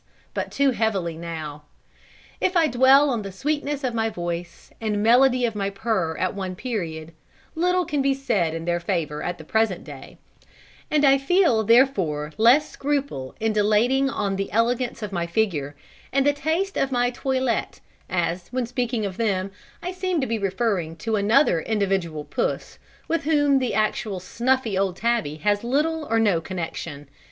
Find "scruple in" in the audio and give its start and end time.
12.67-13.53